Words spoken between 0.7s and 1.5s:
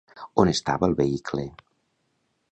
el vehicle?